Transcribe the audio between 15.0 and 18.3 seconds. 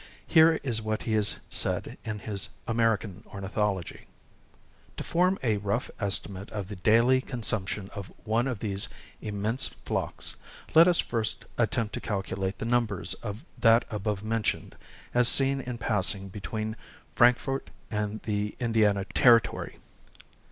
as seen in passing between Frankfort and